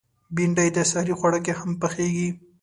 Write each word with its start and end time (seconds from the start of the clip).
بېنډۍ 0.35 0.69
د 0.73 0.77
سحري 0.91 1.13
خواړه 1.19 1.39
کې 1.45 1.53
هم 1.59 1.71
پخېږي 1.81 2.29